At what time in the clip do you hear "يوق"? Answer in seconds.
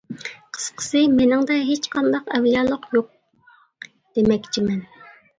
2.95-3.11